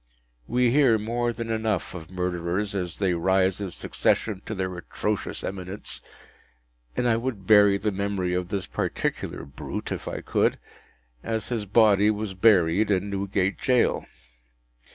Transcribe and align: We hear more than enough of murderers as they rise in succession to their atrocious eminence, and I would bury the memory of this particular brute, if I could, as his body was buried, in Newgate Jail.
We 0.47 0.71
hear 0.71 0.97
more 0.97 1.31
than 1.31 1.51
enough 1.51 1.93
of 1.93 2.09
murderers 2.09 2.73
as 2.73 2.97
they 2.97 3.13
rise 3.13 3.61
in 3.61 3.69
succession 3.69 4.41
to 4.47 4.55
their 4.55 4.75
atrocious 4.75 5.43
eminence, 5.43 6.01
and 6.97 7.07
I 7.07 7.17
would 7.17 7.45
bury 7.45 7.77
the 7.77 7.91
memory 7.91 8.33
of 8.33 8.49
this 8.49 8.65
particular 8.65 9.45
brute, 9.45 9.91
if 9.91 10.07
I 10.07 10.21
could, 10.21 10.57
as 11.21 11.49
his 11.49 11.65
body 11.65 12.09
was 12.09 12.33
buried, 12.33 12.89
in 12.89 13.11
Newgate 13.11 13.59
Jail. 13.59 14.07